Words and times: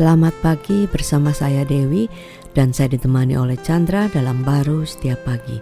Selamat 0.00 0.32
pagi 0.40 0.88
bersama 0.88 1.28
saya 1.28 1.60
Dewi 1.60 2.08
dan 2.56 2.72
saya 2.72 2.96
ditemani 2.96 3.36
oleh 3.36 3.60
Chandra 3.60 4.08
dalam 4.08 4.40
baru 4.40 4.80
setiap 4.88 5.28
pagi. 5.28 5.60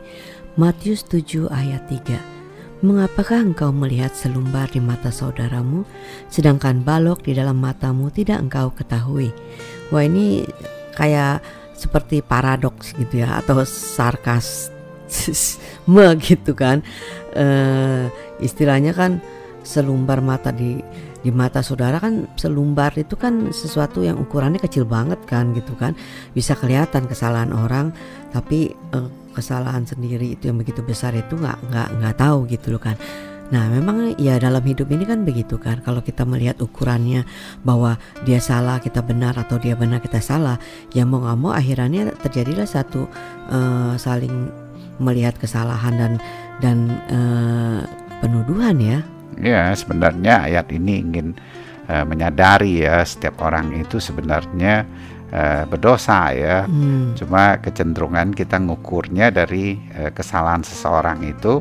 Matius 0.55 1.03
7 1.11 1.51
ayat 1.51 1.91
3. 1.91 2.87
Mengapakah 2.87 3.43
engkau 3.43 3.75
melihat 3.75 4.15
selumbar 4.15 4.71
di 4.71 4.79
mata 4.79 5.11
saudaramu 5.11 5.83
sedangkan 6.31 6.87
balok 6.87 7.27
di 7.27 7.35
dalam 7.35 7.59
matamu 7.59 8.15
tidak 8.15 8.39
engkau 8.39 8.71
ketahui? 8.79 9.35
Wah 9.91 10.07
ini 10.07 10.47
kayak 10.95 11.43
seperti 11.75 12.23
paradoks 12.23 12.95
gitu 12.95 13.27
ya 13.27 13.43
atau 13.43 13.67
sarkas 13.67 14.71
gitu 16.31 16.55
kan. 16.55 16.87
Uh, 17.35 18.07
istilahnya 18.39 18.95
kan 18.95 19.19
selumbar 19.67 20.23
mata 20.23 20.55
di 20.55 20.79
di 21.23 21.31
mata 21.35 21.61
saudara 21.61 21.99
kan 21.99 22.31
selumbar 22.39 22.95
itu 22.95 23.19
kan 23.19 23.51
sesuatu 23.51 24.07
yang 24.07 24.19
ukurannya 24.23 24.63
kecil 24.63 24.87
banget 24.87 25.19
kan 25.27 25.51
gitu 25.53 25.75
kan. 25.75 25.99
Bisa 26.33 26.55
kelihatan 26.55 27.11
kesalahan 27.11 27.51
orang 27.51 27.91
tapi 28.31 28.73
eh, 28.75 29.11
kesalahan 29.35 29.87
sendiri 29.87 30.35
itu 30.35 30.51
yang 30.51 30.59
begitu 30.59 30.83
besar 30.83 31.15
itu 31.15 31.39
nggak 31.39 31.59
nggak 31.71 31.89
nggak 32.03 32.15
tahu 32.19 32.47
gitu 32.51 32.75
loh 32.75 32.83
kan. 32.83 32.99
Nah 33.49 33.65
memang 33.73 34.13
ya 34.21 34.37
dalam 34.37 34.61
hidup 34.61 34.93
ini 34.93 35.09
kan 35.09 35.25
begitu 35.25 35.57
kan. 35.57 35.81
Kalau 35.81 36.05
kita 36.05 36.29
melihat 36.29 36.61
ukurannya 36.61 37.25
bahwa 37.65 37.97
dia 38.29 38.39
salah 38.39 38.77
kita 38.79 39.01
benar 39.01 39.35
atau 39.41 39.57
dia 39.57 39.73
benar 39.73 40.05
kita 40.05 40.21
salah 40.21 40.61
Ya 40.93 41.09
mau 41.09 41.25
nggak 41.25 41.39
mau 41.41 41.53
akhirnya 41.57 42.13
terjadilah 42.21 42.69
satu 42.69 43.09
uh, 43.49 43.97
saling 43.97 44.53
melihat 45.01 45.39
kesalahan 45.39 45.95
dan 45.97 46.13
dan 46.59 46.79
uh, 47.09 47.81
penuduhan 48.21 48.77
ya 48.83 48.99
Ya, 49.37 49.71
sebenarnya 49.77 50.49
ayat 50.49 50.73
ini 50.73 51.05
ingin 51.05 51.37
uh, 51.87 52.05
menyadari 52.09 52.83
ya 52.83 53.05
setiap 53.05 53.45
orang 53.45 53.77
itu 53.77 54.01
sebenarnya 54.01 54.89
uh, 55.31 55.63
berdosa 55.69 56.33
ya. 56.33 56.65
Hmm. 56.65 57.13
Cuma 57.15 57.61
kecenderungan 57.61 58.33
kita 58.33 58.57
ngukurnya 58.59 59.29
dari 59.29 59.77
uh, 59.95 60.11
kesalahan 60.11 60.65
seseorang 60.65 61.23
itu 61.29 61.61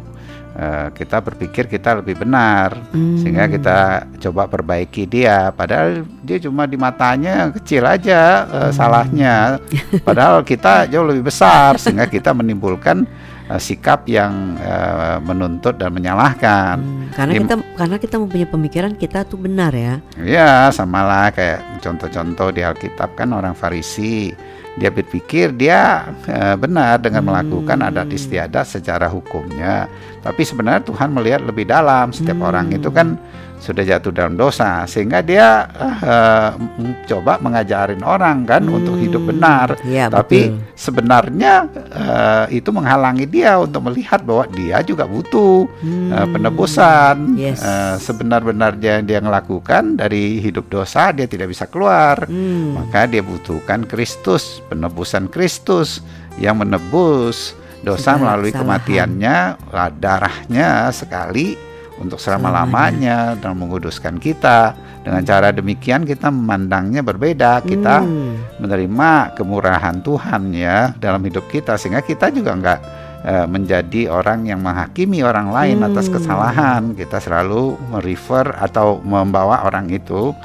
uh, 0.57 0.87
kita 0.91 1.21
berpikir 1.21 1.69
kita 1.69 2.01
lebih 2.01 2.17
benar 2.17 2.73
hmm. 2.91 3.21
sehingga 3.21 3.45
kita 3.47 3.77
coba 4.27 4.49
perbaiki 4.49 5.05
dia 5.05 5.53
padahal 5.53 6.03
dia 6.25 6.37
cuma 6.41 6.65
di 6.65 6.75
matanya 6.75 7.53
kecil 7.53 7.85
aja 7.85 8.49
uh, 8.49 8.57
hmm. 8.67 8.73
salahnya 8.73 9.35
padahal 10.07 10.41
kita 10.41 10.89
jauh 10.89 11.05
lebih 11.05 11.29
besar 11.29 11.77
sehingga 11.77 12.09
kita 12.09 12.33
menimbulkan 12.33 13.05
uh, 13.49 13.59
sikap 13.59 14.07
yang 14.07 14.55
uh, 14.59 15.19
menuntut 15.23 15.79
dan 15.79 15.91
menyalahkan. 15.95 16.79
Hmm, 16.79 17.09
karena 17.15 17.33
kita 17.33 17.55
karena 17.75 17.97
kita 17.97 18.15
mempunyai 18.19 18.49
pemikiran 18.49 18.93
kita 18.95 19.23
tuh 19.27 19.39
benar 19.39 19.71
ya. 19.73 19.99
Iya, 20.19 20.71
samalah 20.75 21.31
kayak 21.31 21.83
contoh-contoh 21.83 22.51
di 22.51 22.61
Alkitab 22.63 23.15
kan 23.15 23.31
orang 23.31 23.55
Farisi 23.55 24.31
dia 24.77 24.93
berpikir 24.93 25.57
dia 25.57 26.05
uh, 26.29 26.53
benar 26.53 27.01
dengan 27.01 27.25
hmm. 27.25 27.29
melakukan 27.33 27.81
adat 27.81 28.13
istiadat 28.13 28.65
secara 28.69 29.09
hukumnya, 29.09 29.89
tapi 30.21 30.45
sebenarnya 30.45 30.85
Tuhan 30.85 31.17
melihat 31.17 31.41
lebih 31.41 31.65
dalam. 31.65 32.13
Setiap 32.13 32.37
hmm. 32.37 32.49
orang 32.49 32.67
itu 32.69 32.93
kan 32.93 33.17
sudah 33.57 33.83
jatuh 33.83 34.13
dalam 34.13 34.37
dosa 34.37 34.85
sehingga 34.85 35.25
dia 35.25 35.65
uh, 35.75 36.53
coba 37.09 37.41
mengajarin 37.41 38.05
orang 38.05 38.45
kan 38.45 38.61
hmm, 38.61 38.77
untuk 38.77 38.95
hidup 39.01 39.23
benar 39.25 39.81
ya, 39.81 40.07
tapi 40.13 40.53
betul. 40.53 40.77
sebenarnya 40.77 41.53
uh, 41.89 42.45
itu 42.53 42.69
menghalangi 42.69 43.25
dia 43.25 43.57
untuk 43.57 43.89
melihat 43.89 44.21
bahwa 44.21 44.45
dia 44.53 44.85
juga 44.85 45.09
butuh 45.09 45.65
hmm, 45.81 46.09
uh, 46.13 46.27
penebusan 46.29 47.15
yes. 47.33 47.65
uh, 47.65 47.97
sebenar-benarnya 47.97 49.01
dia 49.01 49.19
melakukan 49.19 49.97
dari 49.97 50.37
hidup 50.37 50.69
dosa 50.69 51.09
dia 51.09 51.25
tidak 51.25 51.49
bisa 51.49 51.65
keluar 51.65 52.29
hmm. 52.29 52.77
maka 52.77 53.09
dia 53.09 53.25
butuhkan 53.25 53.89
Kristus 53.89 54.61
penebusan 54.69 55.33
Kristus 55.33 56.05
yang 56.37 56.61
menebus 56.61 57.57
dosa 57.81 58.17
melalui 58.17 58.53
kematiannya 58.53 59.57
darahnya 59.97 60.93
sekali 60.93 61.66
untuk 61.97 62.21
selama-lamanya 62.21 63.37
dan 63.37 63.57
menguduskan 63.57 64.21
kita. 64.21 64.73
Dengan 65.01 65.23
cara 65.23 65.55
demikian 65.55 66.03
kita 66.03 66.27
memandangnya 66.27 67.01
berbeda. 67.01 67.63
Kita 67.63 68.03
hmm. 68.03 68.59
menerima 68.59 69.39
kemurahan 69.39 70.03
Tuhan 70.03 70.51
ya 70.51 70.91
dalam 70.99 71.23
hidup 71.23 71.47
kita 71.47 71.79
sehingga 71.79 72.03
kita 72.03 72.27
juga 72.29 72.51
enggak 72.53 72.79
uh, 73.23 73.47
menjadi 73.47 74.11
orang 74.11 74.51
yang 74.51 74.59
menghakimi 74.59 75.23
orang 75.23 75.49
lain 75.49 75.79
hmm. 75.81 75.87
atas 75.93 76.11
kesalahan. 76.11 76.91
Kita 76.93 77.23
selalu 77.23 77.79
merefer 77.93 78.51
atau 78.59 78.99
membawa 78.99 79.63
orang 79.63 79.87
itu 79.89 80.35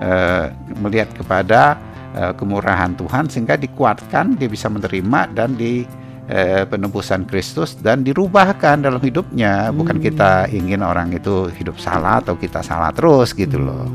uh, 0.00 0.44
melihat 0.78 1.08
kepada 1.16 1.80
uh, 2.14 2.32
kemurahan 2.36 2.92
Tuhan 2.94 3.32
sehingga 3.32 3.56
dikuatkan 3.56 4.36
dia 4.36 4.48
bisa 4.52 4.68
menerima 4.68 5.32
dan 5.32 5.56
di 5.56 5.88
eh, 6.30 6.62
penebusan 6.64 7.26
Kristus 7.26 7.74
dan 7.74 8.06
dirubahkan 8.06 8.86
dalam 8.86 9.02
hidupnya. 9.02 9.68
Hmm. 9.68 9.82
Bukan 9.82 9.98
kita 9.98 10.46
ingin 10.54 10.86
orang 10.86 11.10
itu 11.10 11.50
hidup 11.50 11.76
salah 11.82 12.22
atau 12.22 12.38
kita 12.38 12.62
salah 12.62 12.94
terus 12.94 13.34
gitu 13.34 13.58
hmm. 13.58 13.66
loh. 13.66 13.86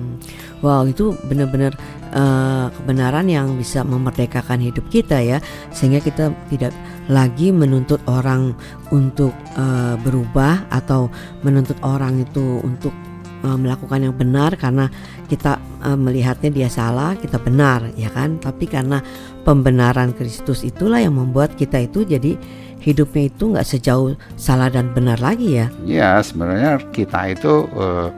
Wow, 0.64 0.88
itu 0.90 1.14
benar-benar 1.30 1.78
uh, 2.16 2.74
kebenaran 2.74 3.30
yang 3.30 3.54
bisa 3.54 3.86
memerdekakan 3.86 4.64
hidup 4.64 4.88
kita 4.90 5.22
ya, 5.22 5.38
sehingga 5.70 6.02
kita 6.02 6.34
tidak 6.50 6.74
lagi 7.06 7.54
menuntut 7.54 8.02
orang 8.10 8.58
untuk 8.90 9.30
uh, 9.60 9.94
berubah 10.02 10.66
atau 10.74 11.14
menuntut 11.46 11.78
orang 11.86 12.24
itu 12.24 12.66
untuk 12.66 12.96
uh, 13.46 13.58
melakukan 13.58 14.02
yang 14.02 14.16
benar 14.18 14.58
karena 14.58 14.90
kita 15.30 15.62
uh, 15.86 15.94
melihatnya 15.94 16.50
dia 16.50 16.70
salah, 16.70 17.14
kita 17.14 17.38
benar, 17.38 17.94
ya 17.94 18.10
kan? 18.10 18.42
Tapi 18.42 18.66
karena 18.66 19.06
pembenaran 19.46 20.18
Kristus 20.18 20.66
itulah 20.66 20.98
yang 20.98 21.14
membuat 21.14 21.54
kita 21.54 21.86
itu 21.86 22.02
jadi 22.02 22.34
hidupnya 22.82 23.30
itu 23.30 23.54
nggak 23.54 23.66
sejauh 23.66 24.18
salah 24.34 24.74
dan 24.74 24.90
benar 24.98 25.22
lagi 25.22 25.62
ya? 25.62 25.68
Ya, 25.86 26.18
sebenarnya 26.26 26.82
kita 26.90 27.30
itu 27.30 27.70
uh, 27.78 28.10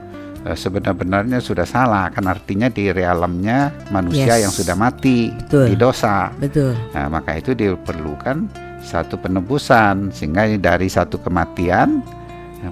sebenar-benarnya 0.48 1.44
sudah 1.44 1.68
salah 1.68 2.08
kan 2.08 2.24
artinya 2.24 2.72
di 2.72 2.88
realemnya 2.88 3.74
manusia 3.92 4.38
yes. 4.38 4.48
yang 4.48 4.52
sudah 4.54 4.76
mati 4.78 5.28
Betul. 5.28 5.66
di 5.72 5.76
dosa. 5.76 6.32
Betul. 6.40 6.72
Nah, 6.96 7.12
maka 7.12 7.36
itu 7.36 7.52
diperlukan 7.52 8.48
satu 8.80 9.20
penebusan 9.20 10.14
sehingga 10.14 10.48
dari 10.56 10.88
satu 10.88 11.20
kematian 11.20 12.00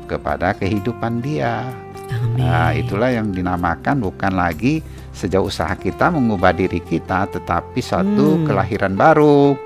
kepada 0.08 0.56
kehidupan 0.56 1.20
dia. 1.20 1.66
Amin. 2.12 2.42
Nah, 2.42 2.70
itulah 2.76 3.10
yang 3.10 3.32
dinamakan 3.32 4.02
bukan 4.02 4.32
lagi 4.34 4.84
sejauh 5.16 5.48
usaha 5.48 5.72
kita 5.74 6.12
mengubah 6.12 6.52
diri 6.52 6.78
kita, 6.84 7.26
tetapi 7.32 7.80
satu 7.80 8.40
hmm. 8.40 8.44
kelahiran 8.44 8.94
baru. 8.94 9.56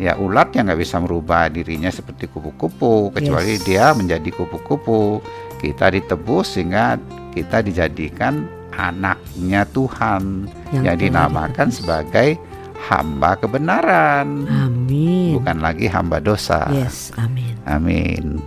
Ya 0.00 0.16
ulat 0.16 0.56
yang 0.56 0.72
nggak 0.72 0.80
bisa 0.80 0.96
merubah 0.96 1.52
dirinya 1.52 1.92
seperti 1.92 2.24
kupu-kupu, 2.32 3.12
kecuali 3.12 3.60
yes. 3.60 3.64
dia 3.68 3.92
menjadi 3.92 4.32
kupu-kupu. 4.32 5.20
Kita 5.60 5.92
ditebus 5.92 6.56
sehingga 6.56 6.96
kita 7.36 7.60
dijadikan 7.60 8.48
anaknya 8.72 9.68
Tuhan 9.68 10.48
yang, 10.72 10.84
yang 10.88 10.96
dinamakan 10.96 11.68
sebagai 11.68 12.40
hamba 12.88 13.36
kebenaran. 13.36 14.48
Amin. 14.48 15.36
Bukan 15.36 15.60
lagi 15.60 15.84
hamba 15.84 16.16
dosa. 16.16 16.64
Yes, 16.72 17.12
amin. 17.20 17.54
Amin. 17.68 18.40